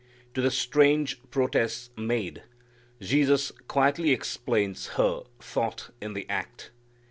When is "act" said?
6.27-6.71